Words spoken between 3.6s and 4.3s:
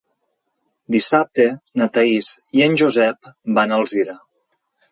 a Alzira.